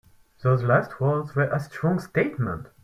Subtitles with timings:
[0.41, 2.69] Those last words were a strong statement.